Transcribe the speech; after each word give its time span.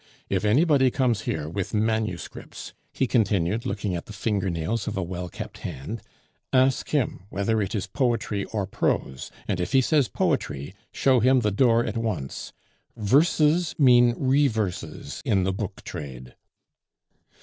"If 0.29 0.43
anybody 0.43 0.89
comes 0.89 1.21
here 1.29 1.47
with 1.47 1.75
manuscripts," 1.75 2.73
he 2.91 3.05
continued, 3.05 3.67
looking 3.67 3.95
at 3.95 4.07
the 4.07 4.13
finger 4.13 4.49
nails 4.49 4.87
of 4.87 4.97
a 4.97 5.03
well 5.03 5.29
kept 5.29 5.59
hand, 5.59 6.01
"ask 6.51 6.89
him 6.89 7.27
whether 7.29 7.61
it 7.61 7.75
is 7.75 7.85
poetry 7.85 8.45
or 8.45 8.65
prose; 8.65 9.29
and 9.47 9.59
if 9.59 9.73
he 9.73 9.81
says 9.81 10.07
poetry, 10.07 10.73
show 10.91 11.19
him 11.19 11.41
the 11.41 11.51
door 11.51 11.85
at 11.85 11.97
once. 11.97 12.51
Verses 12.97 13.75
mean 13.77 14.15
reverses 14.17 15.21
in 15.23 15.43
the 15.43 15.53
booktrade." 15.53 16.33